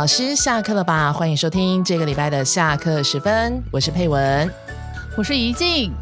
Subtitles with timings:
[0.00, 1.12] 老师下课了吧？
[1.12, 4.50] 欢迎收听这个礼拜的下课时分，我是佩文，
[5.14, 5.92] 我是怡静。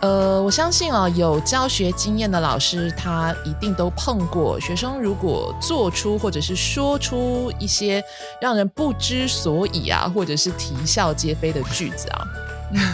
[0.00, 8.02] 呃，我相信啊，有教学经验的老师，他一定都碰过学生如果做出或者是说出一些
[8.40, 12.26] 让人不知所以啊，或者是啼笑皆非的句子啊。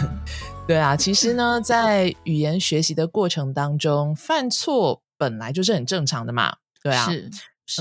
[0.67, 6.57] 对啊，其实呢，在语言学习的过程当中，犯错本来就是很正常的嘛。
[6.83, 7.09] 对啊。
[7.09, 7.31] 是。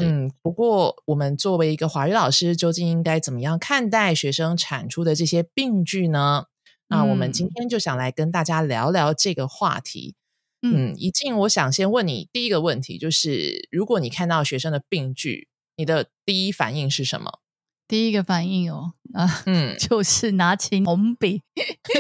[0.03, 6.47] 嗯，不过我们作为一个华语老师，究竟应该怎么样看待学生产出的这些病句呢？
[6.89, 10.15] 那我们今天就想来跟大家聊聊这个话题。
[10.63, 17.41] 嗯，一静，我想先问你第一个问题，就是如果你看到学生的病句，你的第一反应是什么？
[17.87, 21.43] 第一个反应哦，啊，嗯， 就是拿起红笔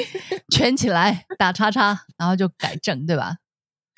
[0.52, 3.36] 圈起来打叉叉，然后就改正，对吧？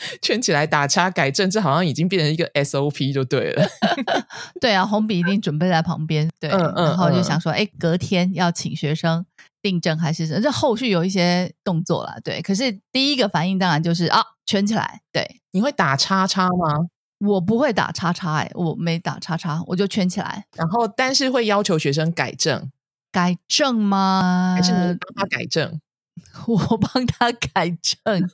[0.22, 3.66] 圈起来打叉改正，这好像已经变成一个 SOP 就对了。
[4.60, 6.29] 对啊，红笔一定准备在旁边。
[6.38, 9.24] 对，然后就想说，哎，隔天要请学生
[9.62, 10.40] 订正还是什么？
[10.40, 12.15] 这后续有一些动作了。
[12.24, 15.01] 对，可是第一个反应当然就是啊，圈起来。
[15.12, 16.87] 对，你会打叉叉吗？
[17.18, 20.46] 我不会打叉叉，哎，我没打叉叉，我就圈起来。
[20.57, 22.70] 然后，但是会要求学生改正，
[23.12, 24.54] 改正吗？
[24.57, 25.79] 还是你帮他改正？
[26.48, 28.30] 我帮他改正。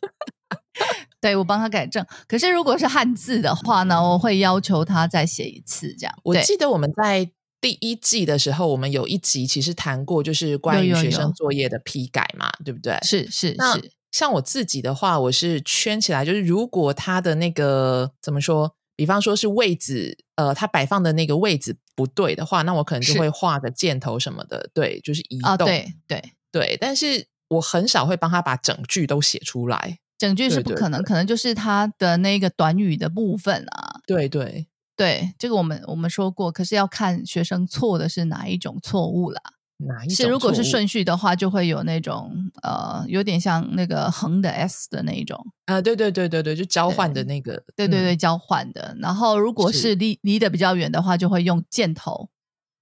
[1.21, 5.95] 对我帮他改正，可是如果是汉字的话呢，我会要求他再写一次。
[5.99, 7.29] 这样，我记得我们在
[7.61, 12.99] 第一季的时候，我们有一集其实谈过，就是关于学生作业的批改嘛，对不对？
[13.03, 13.93] 是是是。
[14.13, 26.79] 像我自己的话，我是圈起来，就是如果他的那个怎么说，比方说是位置，呃，他摆放的那个位置不对的话，那我可能就会画个箭头什么的，对，就是移动，对对对。
[26.81, 29.99] 但是我很少会帮他把整句都写出来。
[30.19, 34.01] 整句是不可能，可能就是它的那个短语的部分啊。
[34.07, 39.41] 对对对，这个我们我们说过，可是要看学生错的是哪一种错误啦。
[39.79, 40.17] 哪一种？
[40.17, 42.33] 是如果是顺序的话，就会有那种
[42.63, 45.83] 呃，有点像那个横的 S 的那一种啊。
[45.83, 47.63] 对对对对对，就交换的那个。
[47.77, 48.97] 对对对，交换的。
[48.99, 52.31] 然后如果是离离得比较远的话，就会用箭头。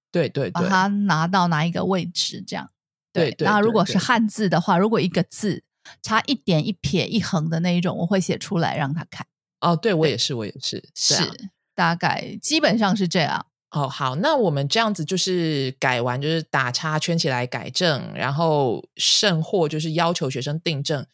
[0.09, 2.69] 对对，把它拿到哪一个位置这样。
[3.11, 3.45] 对对。
[3.45, 5.63] 那如果是汉字的话，如果一个字。
[6.01, 9.25] 差一点一撇一横的那一种，我会写出来让他看。
[9.61, 13.45] 哦，对我也是，我也是，是大概基本上是这样。
[13.71, 21.05] 哦，好，那我们这样子就是改完，就是打叉圈起来改正，然后甚或就是要求学生订正。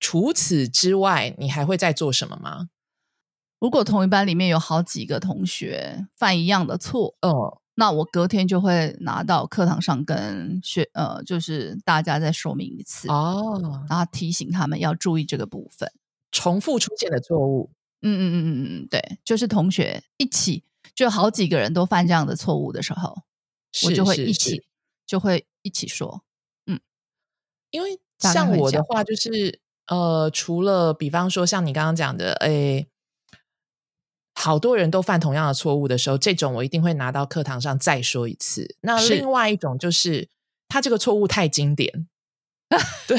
[0.00, 2.68] 除此之外，你还会再做什么吗？
[3.58, 7.62] 如果同一班里面有好几个同学犯一样的错，哦。
[7.76, 15.90] 那我隔天就会拿到课堂上跟学呃，就是大家再说明一次哦，然后提醒他们要注意这个部分，
[16.30, 17.70] 重复出现的错误。
[18.02, 20.62] 嗯嗯嗯嗯嗯，对，就是同学一起
[20.94, 23.22] 就好几个人都犯这样的错误的时候，
[23.84, 24.62] 我就会一起
[25.06, 26.22] 就会一起说。
[26.66, 26.78] 嗯，
[27.70, 32.88] 因为像我的话，就是呃，除了比方说像你刚刚讲的，诶。
[34.34, 38.76] 好多人都犯同样的错误的时候，这种我一定会拿到课堂上再说一次。
[38.80, 40.28] 那另外一种就是
[40.68, 42.08] 他这个错误太经典，
[43.06, 43.18] 对，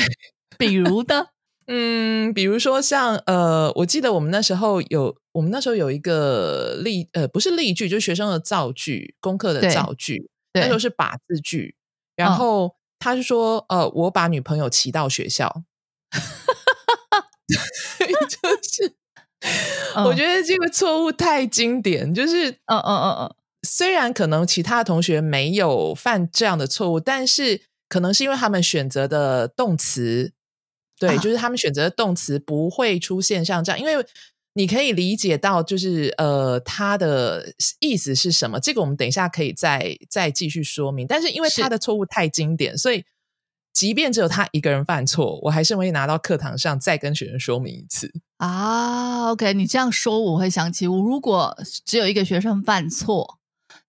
[0.57, 1.29] 比如的，
[1.67, 11.75] 嗯，比如说像呃，我记得我们那时候有，我们那时候有一个例，呃，不是例句，就是学生的造句，功课的造句，那时候是把字句，
[12.15, 15.63] 然后他是说，呃，我把女朋友骑到学校，
[17.47, 17.55] 就
[18.37, 18.54] 是。
[20.05, 23.35] 我觉得这个错误太经典，就是，嗯嗯嗯嗯，
[23.67, 30.33] 虽然可能其他同学没有犯这样的错误，但是可能是因为他们选择的动词，
[30.99, 34.05] 对，就是他们选择的动词不会出现像这样，因为
[34.53, 43.03] 你可以理解到，就是呃，他的意思是什么，这个我们等一下可以再再继续说明，但是因为他的错误太经典，所以。
[43.75, 49.29] 即便只有他一个人犯错，我还是会拿到课堂上再跟学生说明一次啊。
[49.31, 53.37] OK，你这样说，我会想起，我如果只有一个学生犯错，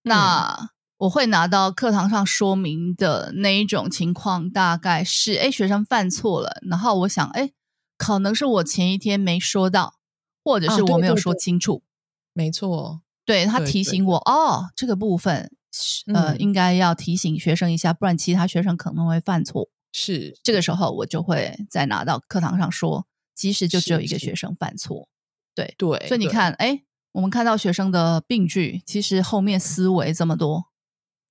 [0.03, 7.53] 那我会拿到课堂上说明的那一种情况，大概是：哎，学生犯错了，然后我想，哎，
[7.97, 9.95] 可能是我前一天没说到，
[10.43, 11.85] 或者是我没有说清楚。
[12.33, 15.53] 没错，对他提醒我，哦，这个部分
[16.13, 19.69] 呃，应该要提醒学生一下，不然其他学生可能会犯错。
[19.93, 25.09] 是这个时候，我就会再拿到课堂上说，其实就只有一个学生犯错，
[25.55, 30.67] 对对，所以你看，哎，我们看到学生的病句，其实后面思维这么多，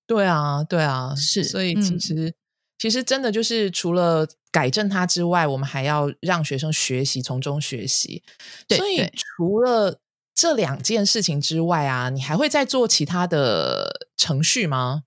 [0.08, 2.36] 对啊，对啊，是，所以其实
[2.78, 8.24] 其实真的就是除了改正他之外，我们还要让学生学习，从中学习。
[8.70, 10.00] 所以除了
[10.34, 15.04] 这两件事情之外啊，你还会再做其他的程序吗？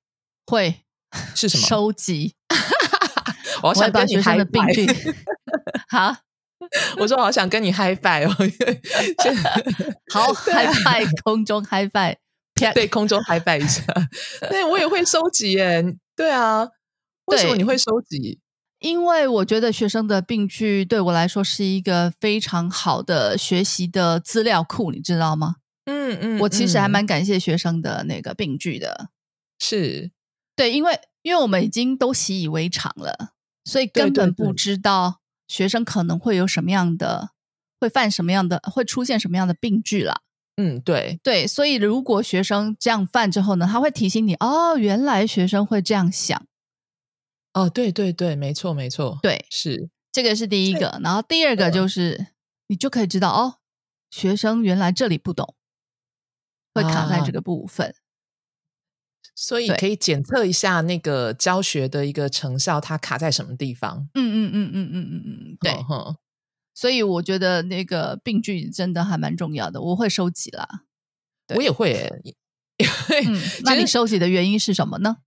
[0.47, 0.83] 会
[1.35, 1.67] 是什么？
[1.67, 2.35] 收集。
[3.62, 4.87] 我想跟你学生的病句。
[5.88, 6.14] 好，
[6.99, 8.37] 我说我好想跟你嗨拜哦。
[10.12, 12.19] 好嗨拜，空中嗨拜，
[12.75, 13.82] 对，空中嗨拜一下。
[14.49, 15.84] 对，我也会收集耶。
[16.16, 16.69] 对啊，
[17.26, 18.40] 为什么你会收集？
[18.81, 25.56] 因为我觉得学生的病句对我来说是一个非常好的学习的资料库，你知道吗？
[25.87, 29.08] 嗯嗯，我其实还蛮感谢学生的那个病句的。
[29.58, 30.12] 是，
[30.54, 33.31] 对，因为因为我们已经都习以为常了，
[33.69, 37.32] 所以根本不知道学生可能会有什么样的，
[37.79, 40.23] 会犯什么样的，会出现什么样的病句啦。
[40.56, 41.20] 嗯，对。
[41.23, 46.47] 对，所以如果学生这样犯之后呢，他会提醒你哦，原来学生会这样想。
[47.53, 49.91] 哦，对对对，没错没错，对，是。
[50.11, 51.87] 这个是第一个，然后第二个就。
[51.87, 52.29] 是
[52.69, 53.59] 你就可以知道哦，
[54.11, 55.55] 学生原来这里不懂，
[56.75, 57.94] 会卡在这个部分，
[59.40, 64.08] 所以可以检测一下那个教学的一个成效，它卡在什么地方？
[64.14, 65.73] 嗯嗯嗯嗯嗯嗯嗯，对，
[66.75, 70.67] 所以我觉得那个病句真的还蛮重要的，我会收集啦，
[71.55, 72.11] 我也会，
[73.62, 75.19] 那你收集的原因是什么呢？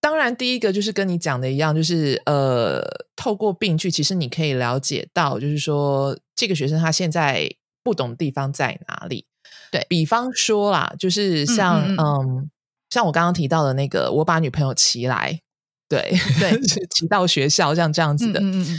[0.00, 2.82] 当然，第一个就是跟你讲的一样，就是呃，
[3.14, 7.48] 透过病句，其实你可以了解到，就是说这个学生他现在
[7.84, 9.26] 不懂的地方在哪里。
[9.70, 9.86] 对。
[9.88, 12.50] 比方说啦，就是像嗯，
[12.90, 15.40] 像我刚刚提到的那个，我把女朋友骑来，
[15.88, 18.78] 对对， 骑到学校像这样子的，嗯嗯，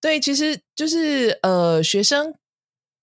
[0.00, 2.34] 对，其实就是呃，学生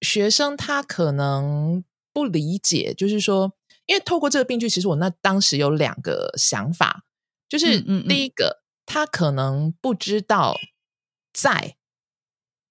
[0.01, 3.53] 学生他可能不理解，就是说，
[3.85, 7.03] 因为透过这个病句，其实我那当时有两个想法。
[7.49, 10.57] 就是第一个，他可能不知道
[11.31, 11.75] “在”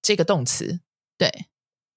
[0.03, 0.81] 这个动词，
[1.17, 1.45] 对，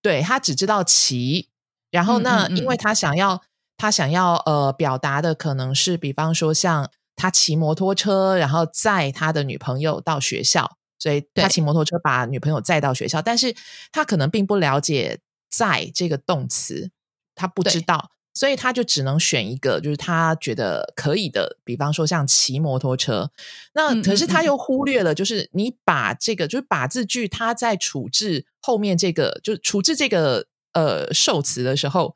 [0.00, 1.48] 对他只知道“骑”，
[1.90, 3.42] 然后那因为他想要
[3.76, 13.54] 他想要呃表达的可能是，比方说像他骑摩托车，然后载他的女朋友到学校，所以他骑摩托车把女朋友载到学校，但是
[13.92, 15.20] 他可能并不了解
[15.50, 16.90] “载”这个动词，
[17.34, 18.10] 他不知道。
[18.34, 23.30] 所以他就只能选一个，就是他觉得可以的，比方说像骑摩托车。
[23.72, 32.14] 那可是他又忽略了，就是你把这个，就是把字句，他在处置后面这个，就是处置这个呃受词的时候，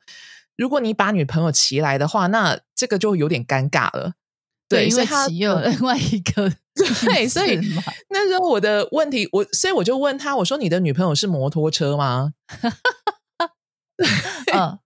[0.55, 4.13] 如果你把女朋友骑来的话，那这个就有点尴尬了。
[4.67, 6.51] 对，因为骑有另外一个
[7.05, 7.59] 对，所以
[8.09, 12.33] 那时候我的问题，我所以我就问他，我说你的女朋友是摩托车吗？
[14.53, 14.79] 嗯。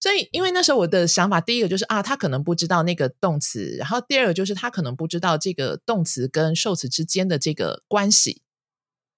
[0.00, 8.42] 所以，因为那时候我的想法，第一个就是啊，他可能不知道那个动词，然后第二个就是他可能不知道这个动词跟受词之间的这个关系，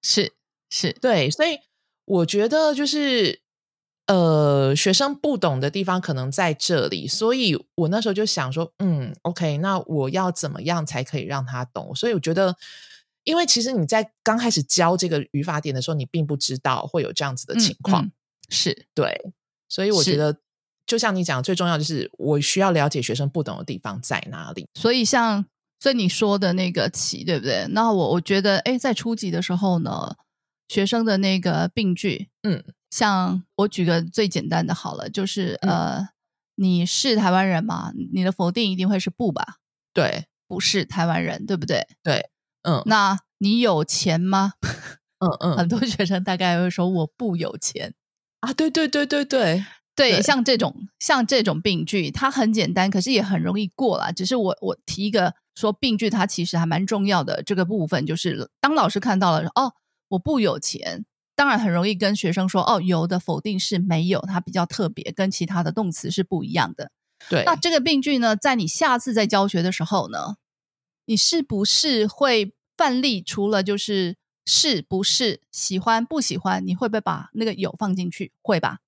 [0.01, 0.31] 是
[0.69, 1.57] 是，对，所以
[2.05, 3.41] 我觉得就是
[4.07, 11.93] 呃，学生不懂的地方可能在这里，所以我那时候就想说，嗯，OK，那我要怎么样才可以让他懂？
[11.95, 12.55] 所以我觉得，
[13.23, 18.09] 因为其实你在刚开始教这个语法点的时候，你并不知道会有这样子的情况，
[18.49, 19.31] 是对，
[19.69, 20.37] 所以我觉得。
[20.85, 24.65] 就像你讲，最重要就是我需要了解学生不懂的地方在哪里。
[24.75, 25.43] 所以，像
[25.81, 27.67] 所以你说的那个“起”，对不对？
[27.71, 30.15] 那我我觉得，哎，在初级的时候呢，
[30.69, 36.09] 学生的那个病句，嗯，像我举个最简单的好了，就是呃，
[36.55, 37.91] 你是台湾人吗？
[38.13, 39.57] 你的否定一定会是不吧？
[39.93, 41.87] 对，不是台湾人，对不对？
[42.03, 42.29] 对，
[42.63, 42.81] 嗯。
[42.85, 44.53] 那你有钱吗？
[45.19, 47.93] 嗯嗯，很多学生大概会说我不有钱
[48.41, 48.53] 啊。
[48.53, 49.65] 对对对对对。
[49.95, 54.13] 对，像这种像这种病句，它很简单，可是也很容易过了。
[54.13, 57.41] 只是我我提一个说病句，它其实还蛮重要的。
[57.41, 59.73] 这个部分就是当老师看到了哦，
[60.09, 61.03] 我不有钱，
[61.37, 66.91] 当然很容易跟学生说哦，有的否定是没有，它比较特别，跟其他的动词是不一样的。
[67.29, 70.37] 对，那这个病句呢，在你下次在教学的时候呢，
[71.05, 73.21] 你是不是会范例？
[73.21, 74.17] 除了就是
[74.47, 78.31] 是不是喜欢不喜欢，你会不会把那个有放进去？
[78.41, 78.79] 会吧？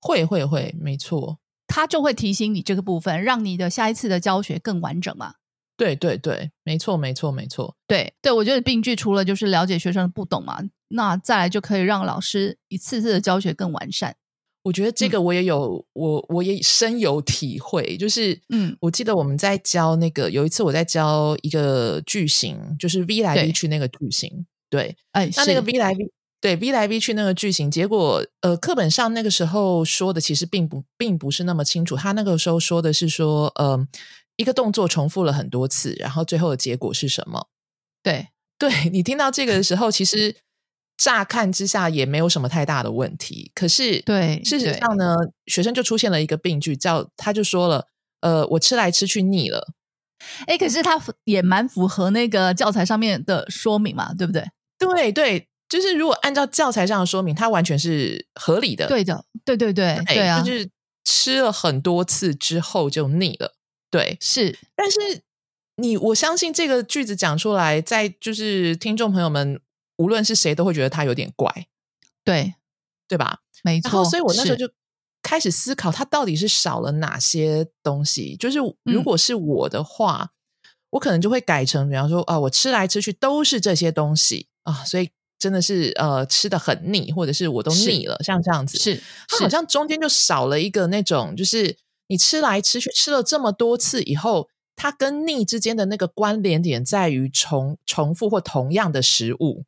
[0.00, 5.34] 会会会，没错，他就会提醒你这个部分，让你的下一次的教学更完整嘛。
[5.76, 14.16] 对对对，没错没错没错，对对，我觉得病句除了就是了解学生的不懂嘛，那再来就可以让老师一次次的教学更完善。
[14.62, 26.10] 我觉得这个我也有，我我也深有体会，就是嗯，我记得我们在教那个有一次我在教一个句型，就是 V 来 V 去那个句型，对，哎，那那个 V 来 V。
[26.40, 31.96] 对，V 来 V 去那个句型，结果呃，课本上那个时候说的其实并不并不是那么清楚。
[31.96, 33.88] 他那个时候说的是说，呃，
[34.36, 37.48] 一个动作重复了很多次，然后最后的结果是什么？
[38.02, 38.28] 对，
[38.60, 40.36] 对你听到这个的时候，其实
[40.96, 43.50] 乍看之下也没有什么太大的问题。
[43.54, 47.88] 可是，对，事实上呢，学生就出现了一个病句，叫他就说了，
[48.20, 49.72] 呃，我吃来吃去腻了。
[50.46, 54.44] 哎，可是他也蛮符合那个教材上面的说明嘛，对不对？
[54.78, 58.86] 对对，就是如果按照教材上的说明，它完全是合理的。
[58.86, 60.70] 对的，对对对对啊，就是
[61.04, 63.54] 吃了很多次之后就腻了。
[63.90, 64.98] 对，是，但是
[65.76, 69.60] 你我相信这个句子讲出来，在就是听众朋友们，
[69.96, 71.66] 无论是谁都会觉得它有点怪。
[72.24, 72.54] 对，
[73.08, 73.40] 对吧？
[73.62, 73.90] 没错。
[73.90, 74.68] 然后所以我那时候就。
[75.26, 78.36] 开始思考，它到底是少了哪些东西？
[78.36, 80.32] 就是如果是我的话，
[80.90, 85.08] 我可能就会改成，比方说啊，我吃来吃去都是这些东西啊，所以
[85.38, 88.78] 真的是呃吃的很腻，或者是我都腻了，像这样子。
[88.78, 99.64] 是它好像中间就少了一个那种，就是你吃来吃去吃了这么多次以后，它跟腻之间的那个关联点在于重重复或同样的食物。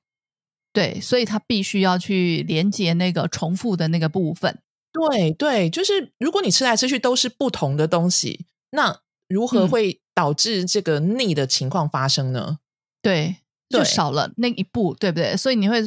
[0.76, 4.58] 对，所以它必须要去连接那个重复的那个部分。
[4.92, 12.58] 对对，就是如果你吃来吃去都是不同的东西，那如何会导致这个腻的情况发生呢？
[13.00, 13.36] 对，
[13.70, 15.34] 就少了那一步，对不对？
[15.34, 15.80] 所以你会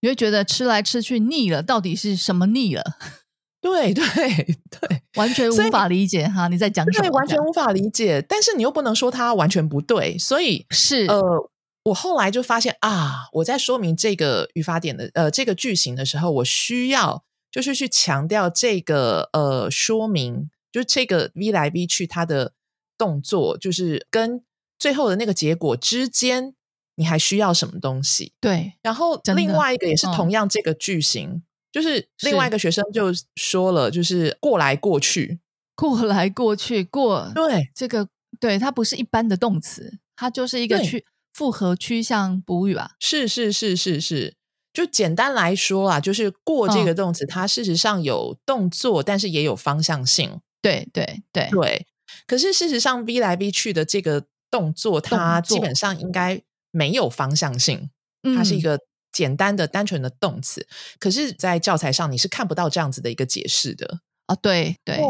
[0.00, 2.84] 你会觉得吃来吃去腻了，到底是什么腻了？
[3.62, 4.04] 对对
[4.78, 6.48] 对，完全无法理解哈！
[6.48, 7.08] 你在讲什么？
[7.12, 11.50] 完全无法理解，但是你又不能说它完全不对，所以是呃，
[11.88, 17.24] 我后来就发现啊，我在说明这个语法点的呃这个句型的时候，我需要。
[17.50, 22.52] 就是去强调这个呃说明，就是这个 v 来 v 去它的
[22.98, 24.44] 动作，就是跟
[24.78, 26.54] 最后的那个结果之间，
[26.96, 28.34] 你还需要什么东西？
[28.38, 28.74] 对。
[28.82, 31.42] 然后另外一个也是同样这个句型，
[31.72, 35.40] 就是另外一个学生就说了，就是过来过去，
[35.74, 37.32] 过来过去过。
[37.34, 38.06] 对，这个
[38.38, 41.06] 对它不是一般的动词，它就是一个去
[41.38, 42.90] 复合趋向补语啊。
[42.98, 44.34] 是是是是是。
[44.72, 50.40] 就简单来说啊，就是过这个动词，它事实上有动作，但是也有方向性。
[50.60, 51.86] 对对对对。
[52.26, 56.40] 可是事实上，v 来 v 去的这个动作，它基本上应该
[56.70, 57.90] 没有方向性，
[58.36, 58.78] 它是一个
[59.12, 60.66] 简单的、单纯的动词。
[60.98, 64.34] 可是，在教材上你是看不到这样子的一个解释的啊。
[64.36, 65.00] 对对，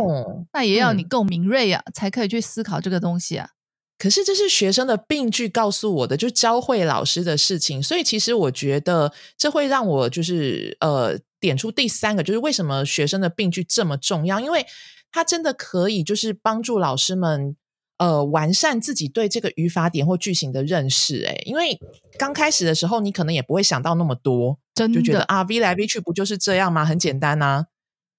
[0.53, 3.51] 那也要你够敏锐啊，才可以去思考这个东西啊。
[3.99, 14.65] 可是这是学生的病句告诉我的，就教会老师的事情，所以其实我觉得这会让我就是呃点出第三个，就是为什么学生的病句这么重要，因为
[15.11, 17.57] 他真的可以就是帮助老师们
[17.97, 21.25] 呃完善自己对这个语法点或句型的认识。
[21.25, 21.77] 哎，因为
[22.17, 26.85] 刚开始的时候你可能也不会想到那么多，真就觉得啊 v 来 v 去不就是这样吗？
[26.85, 27.67] 很简单呐。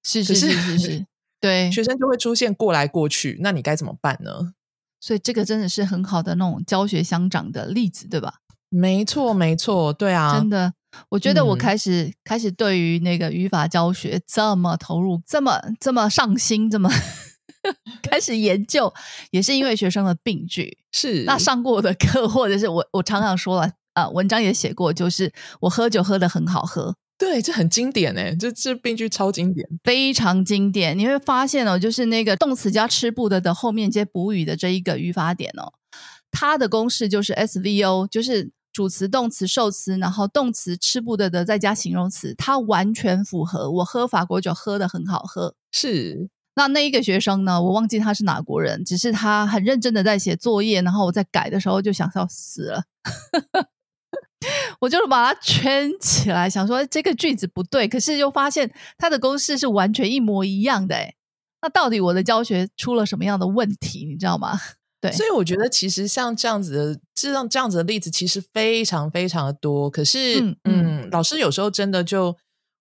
[0.04, 1.06] 是是是是是，
[1.40, 4.54] 对， 学生就会出现过来过去，那你该怎么办呢？
[5.00, 8.36] 所以这个真的是很好的那种教学相长的例子，对吧？
[8.70, 10.74] 没错，没错，对啊，真的，
[11.10, 16.90] 我觉得我开始开始对于那个语法教学这么投入，这么这么上心，这么
[18.04, 18.94] 开始研究，
[19.32, 26.96] 也是因为学生的病句是那上过我的课，或者是我我常常说了啊，文章也写过，就是我喝酒喝的很好喝。
[27.20, 30.98] 对，这很经典哎，这这病句超经典，非常经典。
[30.98, 35.74] 你会发现哦，就是那个动词加吃不的的后面接补语的这一个语法点哦，
[36.32, 43.70] 它的公式就是 SVO，就是主词、动词、受词，然后动词吃不的的再加形容词，它完全符合。
[43.70, 46.30] 我喝法国酒喝的很好喝，是。
[46.56, 52.84] 那那一个学生呢，我忘记他是哪国人，只是他很认真的在写作业，然后我在改的时候就想要死了。
[54.80, 61.14] 我就把它圈起来，想说这个句子不对，可是又发现它的公式是完全一模一样的，哎，
[61.62, 64.06] 那到底我的教学出了什么样的问题？
[64.06, 64.58] 你知道吗？
[65.02, 72.36] 对，所以我觉得其实像这样子的，这样这样子的例子其实非常非常的多，可是嗯，老师有时候真的就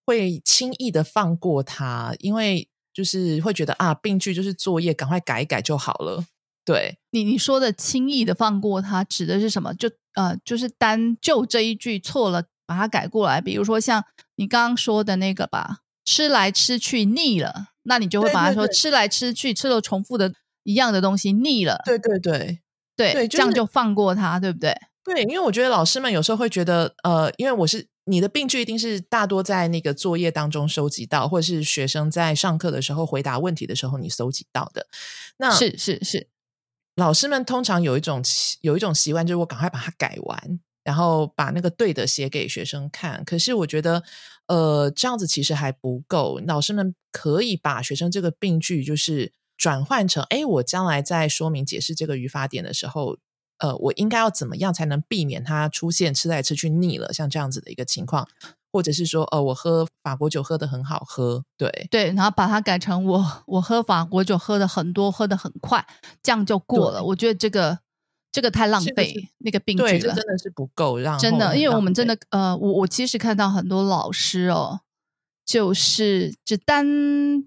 [0.04, 6.24] 会轻易的放过他，因为就是会觉得啊，病句就是作业，赶快改一改就好了。
[6.72, 9.72] 对你你说的轻易的放过他，指的是什么？
[9.72, 13.40] 就呃，就是单就这一句错了，把它改过来。
[13.40, 14.04] 比如说像
[14.36, 20.34] 你刚刚说的那个吧，吃来吃去腻了，那你就会把它说吃来吃去，吃了重复的
[20.64, 21.80] 一样的东西腻了。
[21.86, 22.58] 对对对
[22.94, 24.76] 对，对这样就放过他，对不对？
[25.04, 34.86] 对，因为我觉得老师们有时候会觉得，呃，因为我是你的病句，一定是大多在那个作业当中收集到，或者是学生在上课的时候回答问题的时候你收集到的。
[35.38, 36.28] 那是是是。
[36.98, 38.20] 老师们通常有一种
[38.60, 43.24] 有一种习惯，就是我赶快把它改完，然后把那个对的写给学生看。
[43.24, 44.02] 可是我觉得，
[44.48, 46.40] 呃，这样子其实还不够。
[46.44, 53.16] 老师们可以把学生这个病句，就是转换成：哎，我将来在说明解释这个语法点的时候，
[53.58, 58.28] 呃，我应该要怎么样才能避免它出现吃来吃去腻了，像这样子的一个情况，
[58.78, 65.84] 或者是说，呃，我喝法国酒喝的很好喝，对对，然后把它改成我我喝法国酒喝的很多，喝的很快，
[66.22, 67.02] 这样就过了。
[67.02, 67.80] 我觉得这个
[68.30, 74.82] 这个太浪费那个病句了，真的是不够让真的，因为我们真的呃，我我其实看到很多老师哦，
[75.44, 76.86] 就是只单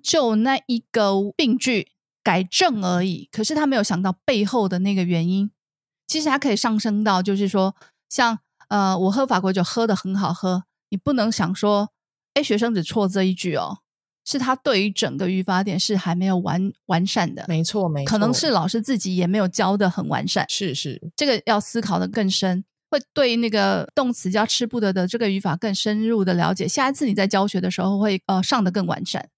[0.01, 5.49] 就那一个病句改正而已，可是他没有想到背后的那个原因。
[6.07, 7.73] 其实它可以上升到，就是说，
[8.09, 11.89] 像呃，我喝法国酒喝的很好喝，你不能想说，
[12.35, 13.79] 哎，学生只错这一句哦，
[14.23, 29.29] 是他对于整个语法点是还没有完完善的，没错，没错，可能是老师自己也没有教的很完善，是是，这个要思考的更深，会对那个动词加吃不得的这个语法更深入的了解，下一次你在教学的时候会呃上的更完善。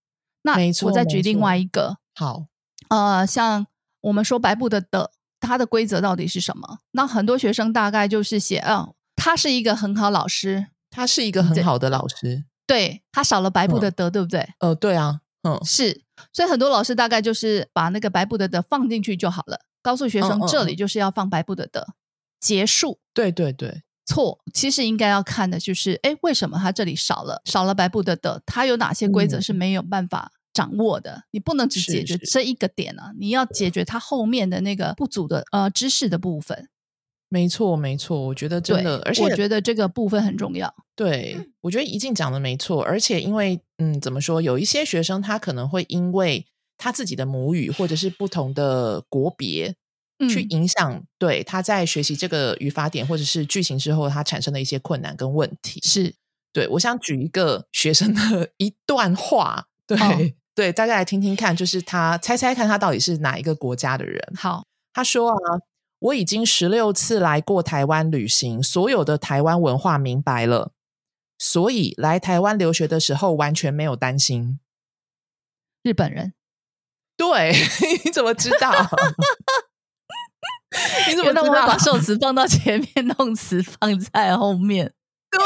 [0.41, 2.47] 那我再举另外一个，好，
[2.89, 3.65] 呃，像
[4.01, 5.11] 我们说白布的的。
[5.45, 6.77] 它的规则到底是什么？
[6.91, 14.47] 那很多学生大概就是写，嗯，他是一个很好老师，他是一个很好的老师，对他少了白布的德，对不对？
[14.59, 21.87] 呃，对啊，嗯，是，所以很多老师大概就是把那个白布的德放进去就好了，告诉学生这里就是要放白布的德，
[22.39, 22.99] 结束。
[23.13, 28.41] 对对对，错，其实应该要看的就是，哎，为什么他这里少了少了白布的德？
[28.45, 30.31] 他有哪些规则是没有办法？
[30.53, 33.11] 掌握的，你不能只解决这一个点啊！
[33.17, 36.69] 你要解决它后面的那个不足的呃知识的部分。
[37.33, 40.71] 没错，没错，我觉得真的，而且我觉得这个部分很重要。
[40.95, 46.45] 对，我觉得一静讲的没错，而且因为嗯，怎么说，有一些学生他可能会因为
[46.77, 49.73] 他自己的母语或者是不同的国别
[50.29, 55.81] 去影响对他在学习这个语法点或者是句型之后，他产生的一些困难跟问题。
[55.83, 56.13] 是
[56.53, 60.35] 对，我想举一个学生的 一段话，对。
[60.55, 64.21] 对，大家来听听看，就是他猜猜看，他到底是哪一个国家的人？
[64.37, 64.63] 好，
[64.93, 65.57] 他说啊，
[66.03, 70.73] 我已经十六次来过台湾旅行，所有的台湾文化明白了，
[71.37, 74.59] 所以来台湾留学的时候完全没有担心。
[75.81, 76.33] 日本人？
[77.15, 77.53] 对，
[78.03, 78.69] 你怎么知道？
[81.07, 81.43] 你怎么知道？
[81.43, 84.93] 我把受词放到前面，动词放在后面。
[85.31, 85.39] 对，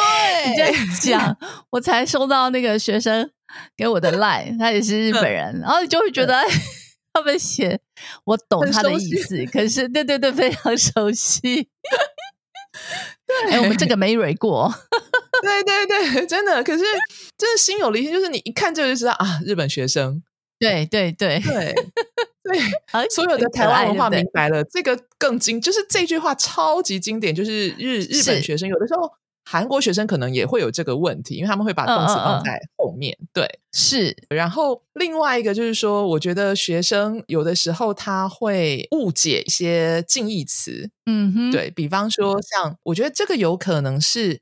[0.48, 0.66] 你这
[1.12, 1.38] 样讲，
[1.70, 3.30] 我才收到那个学生。
[3.78, 6.44] 给我的 line，，他也是日本人， 然后你就会觉得
[7.14, 7.80] 他们写
[8.26, 11.70] 我懂他的意思，可是对对对，非常熟悉。
[13.50, 14.72] 哎，我们这个没蕊过，
[15.42, 16.84] 对对对，真的，可是
[17.38, 20.22] 真的心有灵犀，就是你一看就就知道啊，日本学生，
[20.60, 21.76] 对对对对
[22.44, 22.60] 对，
[23.10, 29.12] 所有的台湾文化明白了，这个更经，就是这句话超级经典，就是日日本学生有的时候。
[29.50, 33.18] 韩国学生可能也会有这个问题，因为他们会把动词放在后面。
[33.32, 34.14] 对，是。
[34.28, 40.90] 然后另外一个就是说，我觉得学生有的时候他会误解一些近义词。
[41.06, 44.42] 嗯哼，对比方说，像我觉得这个有可能是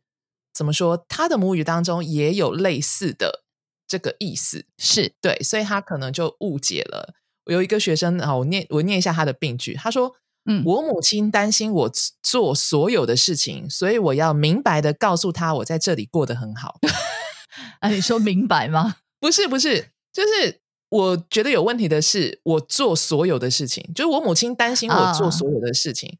[0.51, 3.43] 怎么说，他的母语当中也有类似的
[3.87, 4.65] 这个意思。
[4.79, 7.13] 是对，所以他可能就误解了。
[7.45, 10.15] 我有一个学生啊，我念我念一下他的病句，他说。
[10.45, 16.79] 嗯，我母亲担心我做所有的事情，所以我要明白的告诉他，我在这里过得很好。
[17.81, 18.97] 啊，你说明白吗？
[19.19, 26.17] 不是，不是，就是我觉得有问题的是，我做所有的事情，就是我母亲担心我做所有的事情。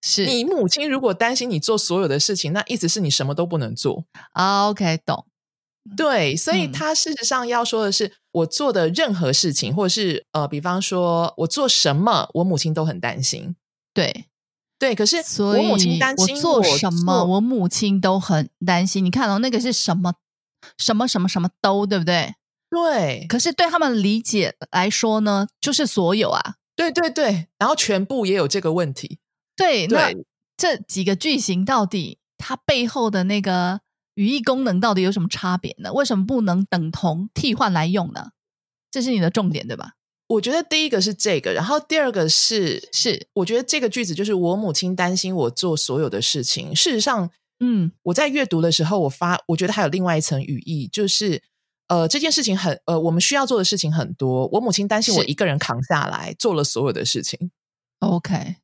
[0.00, 5.26] 是你母亲如果担心你做所有的事情，那意思是你什么都不能做啊？OK，懂。
[5.96, 13.56] 对，所以他事实上要说的是，我做的任何事情，或者是呃，比方说我做什么，我母亲都很担心。
[13.94, 14.26] 对，
[14.78, 19.04] 对，可是我母亲担心我做什么，我母亲都很担心。
[19.04, 20.14] 你看哦，那个是什么
[20.76, 22.34] 什么什么什么都，对不对？
[22.70, 23.26] 对。
[23.28, 27.48] 可是对他们理解来说呢，就是所有啊，对对对。
[27.58, 29.18] 然后全部也有这个问题。
[29.56, 30.12] 对，那
[30.56, 33.80] 这几个句型到底它背后的那个
[34.14, 35.92] 语义功能到底有什么差别呢？
[35.92, 38.30] 为什么不能等同替换来用呢？
[38.90, 39.94] 这是你的重点，对吧？
[40.28, 46.76] 我觉得第一个是这个，然后第二个是是，我觉得这个句子就是我母亲担心我做所有的事情。
[46.76, 51.42] 事实上，嗯，我在阅读的时候，我发我觉得还有另外一层语义，就是
[51.88, 54.46] 呃，这件事情很呃，我们需要做的事情很多。
[54.52, 57.50] 我母亲担心我一个人扛下来做了所有的事情。
[58.00, 58.56] OK，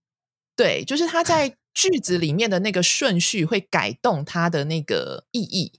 [0.54, 5.72] 对，就是他在句子里面的那个顺序会改动它的那个意义。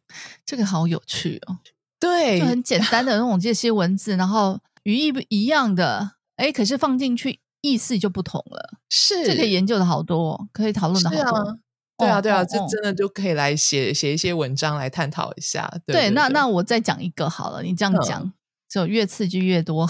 [0.43, 1.59] 这个好有趣哦，
[1.99, 4.59] 对，就很简单的那种这些文字，然后。
[4.85, 8.77] 语义不一样的，哎，可是放进去意思就不同了。
[8.89, 11.57] 是，这可以研究的好多，可以讨论的好多。
[11.97, 15.71] 对啊，对啊，这真的就可以来写写一些文章来探讨一下。
[15.87, 18.31] 对，那那我再讲一个好了，你这样讲
[18.69, 19.89] 就越刺激越多。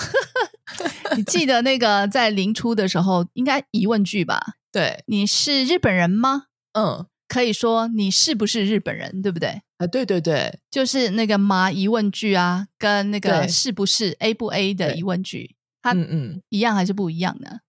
[1.17, 4.53] 你记得那个在临初的时候，应该疑问句吧？
[4.71, 6.43] 对，你是日本人吗？
[6.73, 9.61] 嗯，可以说你是不是日本人，对不对？
[9.77, 17.59] 啊，对对对，就是那个吗疑问句啊，跟那个是不是 A 不 A 的疑问句，它嗯嗯一样还是不一样呢？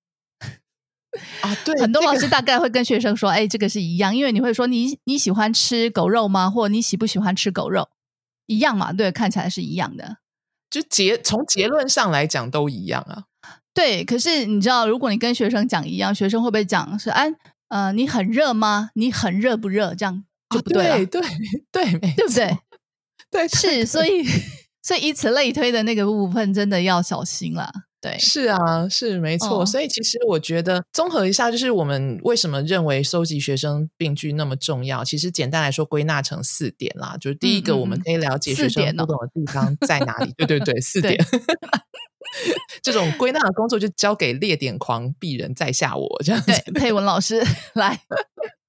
[1.42, 6.49] 啊，对， 很多老师大概会跟学生说：“哎，这个是一样，因为你会说你你喜欢吃狗肉吗？
[6.49, 7.88] 或你喜不喜欢吃狗肉？
[8.47, 8.92] 一样嘛？
[8.92, 10.19] 对，看起来是一样的。
[10.71, 13.25] 就结从结论上来讲都一样啊。
[13.75, 17.33] 对，可是你知道，如果你跟学生讲一样，学生会不会讲是哎
[17.69, 18.90] 呃你很热吗？
[18.95, 19.95] 你很热不热？
[19.95, 21.21] 这样就不对了，啊对对
[21.73, 22.59] 对，对不对？
[23.31, 24.25] 对，是，所以
[24.83, 27.71] 所以以此类推的那个部分真的要小心了。
[28.01, 29.63] 对，是啊，是没错。
[29.63, 35.03] 哦所以其实我觉得综合一下，就是我们为什么认为收集学生病句那么重要？
[35.03, 37.17] 其实简单来说，归纳成四点啦。
[37.21, 40.33] 就是第一个，我们嗯可以了解学生不懂的地方在哪里。
[40.37, 41.27] 对对对， 四对点。
[42.83, 46.53] 这种归纳的工作就交给列点狂鄙人在下我这样子。
[46.67, 47.43] 对，佩文老师
[47.75, 47.99] 来，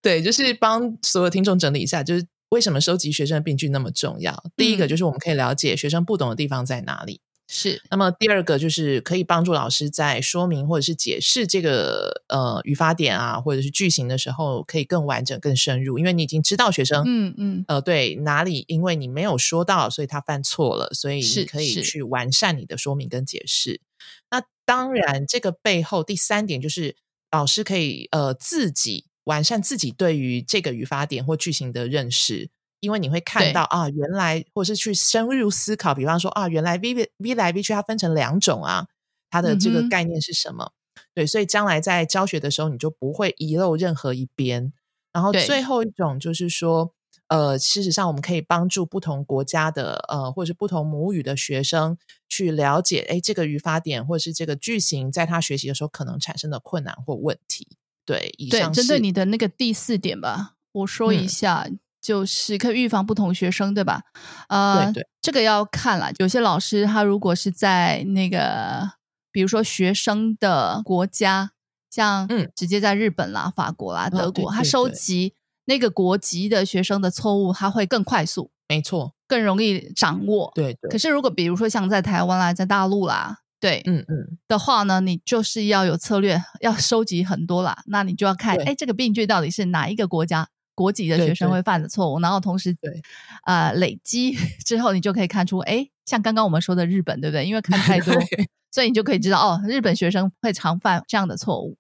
[0.08, 4.42] 对，就是帮所有听众整理一下，就是为什么收集学生的病句那么重要。
[4.56, 7.20] 第一个嗯就是我们可以了解学生不懂的地方在哪里。
[7.50, 23.82] 是那么第二个就是可以帮助老师在说明或者是解释这个呃语法点啊，或者是句型的时候，可以更完整、更深入，因为你已经知道学生嗯嗯呃对哪里，因为你没有说到，所以他犯错了，所以是你可以去完善你的说明跟解释。
[24.32, 26.96] 那当然，这个背后第三点就是
[27.32, 32.50] 老师可以呃自己完善自己对于这个语法点或句型的认识。
[32.80, 38.86] 因为你会看到啊，原来或是去深入思考，比方说啊，原来 V V V 来 V 去它分成两种啊，
[39.32, 40.72] 它的这个概念是什么？
[41.16, 44.72] 对，所以将来在教学的时候，你就不会遗漏任何一边。
[45.12, 46.94] 然后最后一种就是说，
[47.30, 51.98] 呃，事实上我们可以帮助不同国家的呃，或者是不同母语的学生
[52.30, 57.68] 去了解，哎，这个语法点或者是这个句型，在他学习的时候可能产生的困难或问题。
[58.08, 61.68] 对，以对，上针对你的那个第四点吧，我说一嗯下，
[62.02, 64.02] 就是可以预防不同学生，对吧？
[64.48, 66.10] 呃，对对这个要看了。
[66.20, 68.92] 有些老师他如果是在那个，
[69.30, 71.52] 比如说学生的国家，
[71.92, 75.34] 像嗯直接在日本啦、法国啦、德国，他收集
[75.66, 80.50] 那个国籍的学生的错误，他会更快速、没错，更容易掌握。
[80.56, 87.82] 对对，可是如果比如说像在台湾啦、在大陆啦，对，嗯嗯，的话呢，你就是要有策略，要收集很多啦。
[87.88, 93.02] 那你就要看，对哎，这个病句到底是哪一个国家国籍的学生会犯的错误，然后同时对
[93.46, 94.34] 呃累积
[94.66, 97.46] 之后，你就可以看出，哎，像刚刚我们说的日本，对不对？
[97.46, 98.14] 因为看太多，
[98.72, 101.76] 所以你就可以知道，哦，日本学生会常犯这样的错误。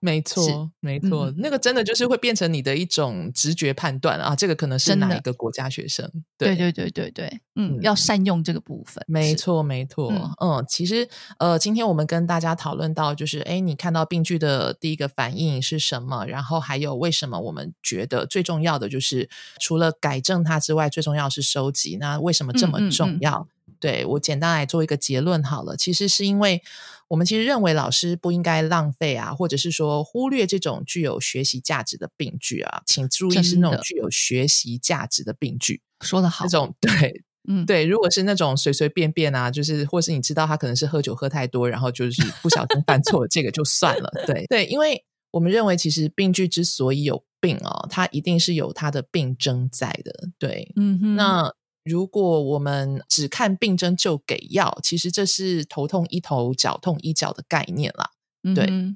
[0.00, 6.10] 没错，没错，嗯那个真的就是会变成你的一种直觉判断啊，这个可能是哪一个国家学生？
[6.36, 9.04] 对对对对对，嗯，嗯要善用这个部分。
[9.06, 16.26] 没错，没错，嗯嗯其实呃，今天我们跟大家讨论到，就是哎，你看到病句的第一个反应是什么？
[16.26, 19.28] 然后还有为什么我们觉得最重要的就是
[19.60, 21.96] 除了改正它之外，最重要是收集。
[22.00, 23.46] 那为什么这么重要？
[23.80, 26.60] 对我简单来做一个结论好了，其实是因为
[27.08, 35.80] 我们其实认为老师不应该浪费啊，或者是说忽略这种具有学习价值的病句啊，请注意是那种具有学习价值的病句。
[36.00, 44.12] 说的好这，种对嗯，对，如果是那种随随便便啊，就是或是你知道他可能是喝酒喝太多，然后就是不小心犯错， 这个就算了。
[44.26, 50.12] 对对，因为我们认为其实病句之所以有病哦，它一定是有它的病症在的。
[50.38, 51.50] 对，嗯哼，那
[51.88, 58.10] 如果我们只看病症就给药，其实这是头痛医头，脚痛医脚的概念啦。
[58.54, 58.94] 对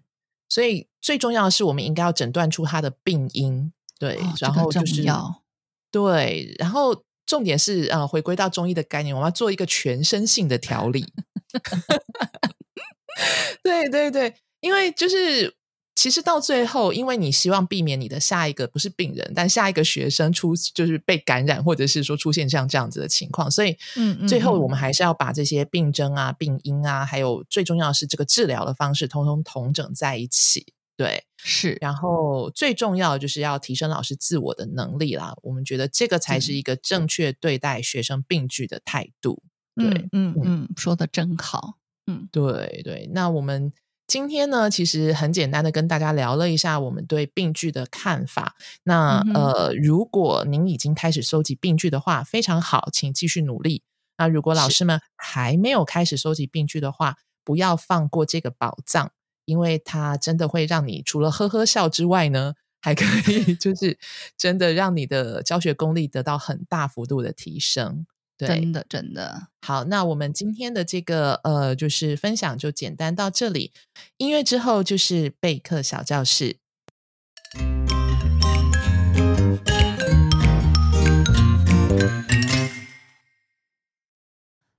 [0.49, 3.73] 所以最重要的是，我们应该要诊断出它的病因。
[3.99, 5.43] 对，哦然后就是要
[5.91, 11.13] 对，然后重点是呃，回归到中医的概念，我们要做一个全身性的调理。
[13.63, 15.55] 对对对，因为就是
[15.95, 30.73] 其实到最后，因为你希望避免你的下一个不是病人，但下一个学生出就是被感染，或者是说出现像这样子的情况，所以嗯嗯最后嗯我们还是要把这些病症啊、病因啊，还有最重要的是这个治疗的方式，通通统整在一起。
[30.97, 31.77] 对，是。
[31.81, 35.35] 然后最重要的就是要提升老师自我的能力啦。
[35.43, 39.43] 我们觉得这个才是一个正确对待学生病句的态度。
[39.75, 42.29] 对嗯嗯嗯，说的真好，嗯。
[42.31, 43.73] 对对，那我们
[44.13, 48.57] 今天呢，其实很简单的跟大家聊了一下我们对病句的看法。
[48.83, 53.83] 那、嗯呃，如果您已经开始收集病句的话，非常好，请继续努力。
[54.19, 59.13] 那如果老是师们还没有开始收集病句的话，不要放过这个宝藏，
[59.47, 63.99] 因为它真的会让你除了呵呵笑之外呢，还可以 就是
[64.37, 68.05] 真的让你的教学功力得到很大幅度的提升。
[68.39, 73.73] 对，真的真的，好，那我们今天的这个呃，就是分享就简单到这里。
[74.17, 76.57] 音乐之后就是备课小教室。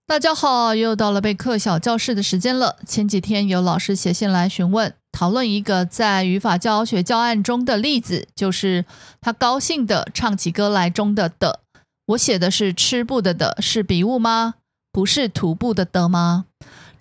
[0.06, 2.78] 大家好，又到了备课小教室的时间了。
[2.86, 8.86] 前几天有老师写信来询问，讨论一个在语法教学教案中的例子，就是
[9.22, 11.62] 他高兴的唱起歌来中的的。
[12.08, 14.56] 我写的是吃不的的，是笔误吗？
[14.92, 16.46] 不是徒步的的吗？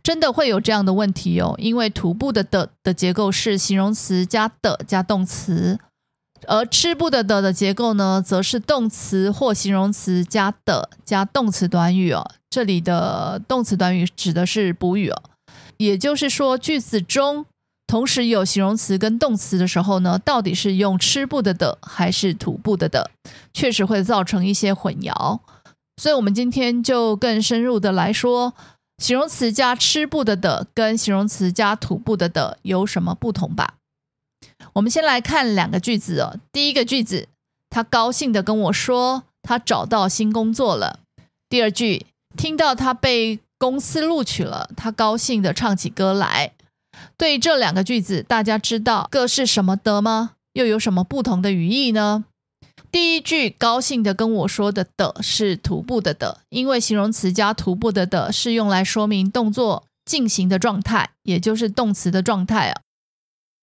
[0.03, 5.79] 真的会有这样的问题哦，因为徒步的的的结构是形容词加的加动词。
[6.49, 12.29] 而吃不的的的结构呢，则是动词或形容词加的加动词短语哦。
[12.51, 15.23] 这里的动词短语指的是补语哦。
[15.77, 17.47] 也就是说，句子中
[17.92, 23.11] 同时有形容词跟动词的时候呢，到底是用吃不的的还是徒步的的，
[23.52, 25.40] 确实会造成一些混淆。
[26.00, 28.55] 所以，我们今天就更深入的来说，
[28.96, 33.74] 形容词加吃不的的跟形容词加徒步的的有什么不同吧。
[34.72, 36.40] 我们先来看两个句子哦。
[36.50, 37.28] 第一个句子，
[37.68, 41.00] 他高兴的跟我说，他找到新工作了。
[41.50, 42.07] 第二句，
[42.38, 46.52] 听到他被公司录取了，他高兴的唱起歌来。
[47.16, 50.33] 对这两个句子，大家知道各是什么的吗？
[50.52, 52.24] 又有什么不同的语义呢？
[52.90, 62.83] 第一句，高兴的跟我说的的是徒步的的，因为形容词加徒步的的是用来说明动作进行的状态，也就是动词的状态啊。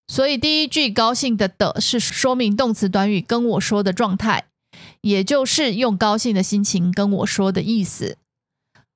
[0.08, 4.46] 所以第一句高兴的的是说明动词短语跟我说的状态，
[5.02, 8.18] 也就是用高兴的心情跟我说的意思。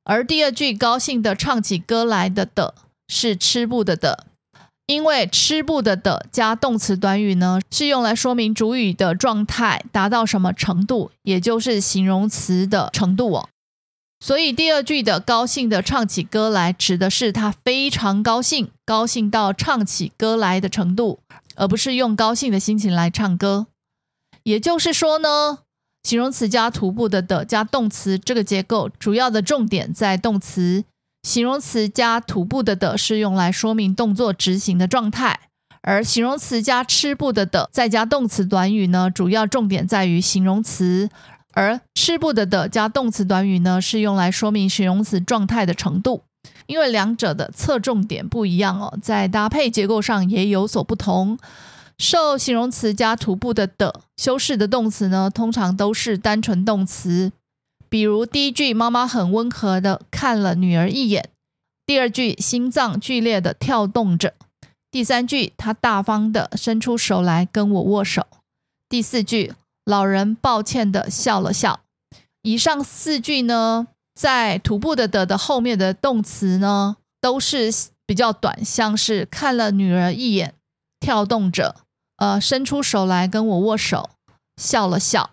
[0.03, 2.73] 而第二句高兴的唱起歌来的的
[3.07, 4.25] 是吃不的的，
[4.87, 13.49] 因为吃不的的加动词短语呢是用来说明主语的状态达到什么程度，也就是形容词的程度哦。
[14.19, 21.19] 所以第二句的高兴的唱起歌来，指的是他非常高兴，高兴到唱起歌来的程度，
[21.55, 23.67] 而不是用高兴的心情来唱歌。
[24.43, 25.59] 也就是说呢，
[26.03, 30.83] 形容词加徒步的的加动词这个结构，主要的重点在动词；
[31.23, 35.39] 形容词加徒步的的是用来说明动作执行的状态，
[35.81, 41.09] 而形容词加吃不的的再加动词短语呢，主要重点在于形容词。
[41.55, 46.23] 而吃不得的加动词短语呢，是用来说明形容词状态的程度，
[46.65, 51.37] 因为两者的侧重点不一样哦，在搭配结构上也有所不同。
[51.99, 57.31] 受形容词加徒步的的修饰的动词呢，通常都是单纯动词，
[57.93, 61.29] 比如第一句妈妈很温和的看了女儿一眼，
[61.85, 64.33] 第二句心脏剧烈的跳动着，
[64.89, 68.25] 第三句他大方的伸出手来跟我握手，
[68.89, 69.53] 第四句。
[69.85, 71.81] 老人抱歉的笑了笑。
[72.41, 77.71] 以上四句呢，在徒步的的的后面的动词呢，都是
[78.07, 80.55] 比较短，像是看了女儿一眼，
[80.99, 81.75] 跳动着，
[82.17, 84.09] 呃，伸出手来跟我握手，
[84.57, 85.32] 笑了笑。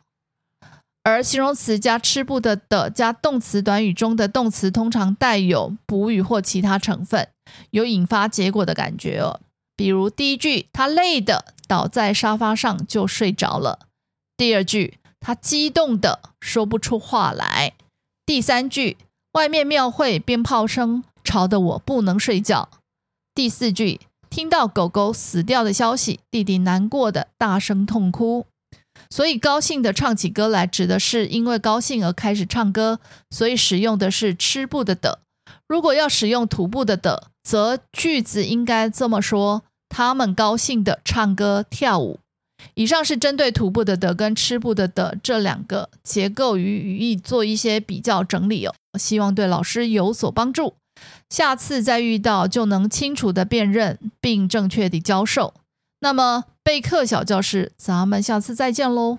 [1.03, 7.29] 而形容词加吃不的的加动词短语中的动词，通常带有补语或其他成分，
[7.71, 9.41] 有引发结果的感觉哦。
[9.77, 13.79] 比如第一句，他累的倒在沙发上就睡着了。
[14.37, 17.73] 第二句，他激动的说不出话来。
[18.27, 18.99] 第三句，
[19.33, 22.69] 外面庙会鞭炮声吵得我不能睡觉。
[23.35, 28.45] 第四句，听到狗狗死掉的消息，弟弟难过的大声痛哭。
[29.11, 35.19] 所以高兴的唱起歌来，指的是因为高兴而开始唱歌，所以使用的是吃不的的。
[35.67, 42.21] 如果要使用徒步的的，则句子应该这么说：他们高兴的唱歌跳舞。
[42.75, 50.75] 以上是针对徒步的的跟吃不的的这两个结构与语义做一些比较整理哦，希望对老师有所帮助。
[51.31, 55.55] 下次再遇到就能清楚的辨认并正确的教授。
[56.01, 59.19] 那么备课小教室，咱们下次再见喽。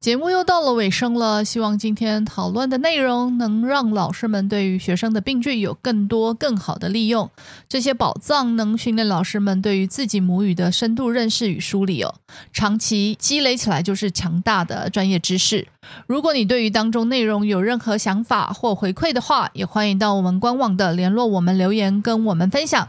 [0.00, 7.28] 节目又到了尾声了，希望今天讨论的内容能让老师们对于学生的病句有更多更好的利用。
[7.68, 12.14] 这些宝藏能训练老师们对于自己母语的深度认识与梳理哦，
[12.50, 15.68] 长期积累起来就是强大的专业知识。
[16.06, 22.88] 如果你对于当中内容有任何想法或回馈的话，也欢迎到我们官网的联络我们留言跟我们分享。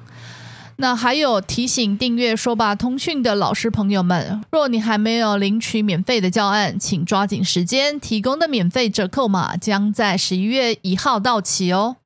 [0.82, 11.98] 那还有提醒订阅说吧通讯的老师朋友们，若你还没有领取免费的教案，请抓紧时间，提供的免费折扣码将在十一月一号到期哦。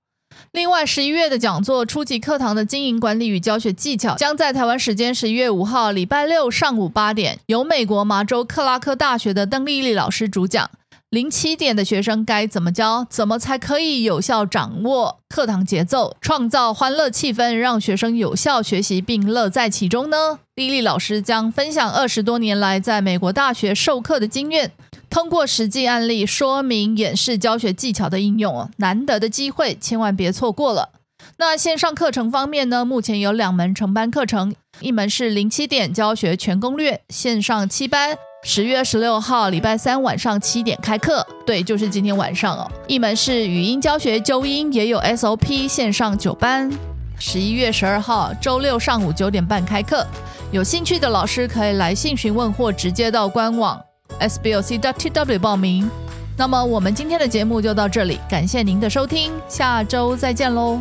[0.51, 10.69] 另外，十一月的讲座初级课堂的经营管理与教学技巧，将在台湾时间十一月五号礼拜六上午八点，由美国麻州克拉克大学的邓丽丽老师主讲。
[11.11, 13.05] 零起点的学生该怎么教？
[13.09, 20.39] 怎么才可以有效掌握课堂节奏，创造欢乐气氛，让学生有效学习并乐在其中呢？
[20.55, 24.71] 莉莉老师将分享二十多年来在美国大学授课的经验，
[25.09, 30.89] 通过实际案例说明演示教学技巧的应用，难得的机会，千万别错过了。
[31.37, 32.83] 那线上课程方面呢？
[32.83, 38.17] 目前有两门成班课程，一门是零起点教学全攻略线上七班。
[38.47, 42.71] 十月十六号，礼拜三晚上七点开课，对，就是今天晚上哦。
[42.87, 46.71] 一门是语音教学纠音，也有 SOP 线上九班。
[47.17, 50.05] 十一月十二号，周六上午九点半开课，
[50.51, 53.81] 有兴趣的老师可以来信询问或直接到官网
[54.19, 55.89] sboc.tw 报名。
[56.37, 60.79] 那么我们今天的节目就到这里，感谢您的收听，下周再见喽。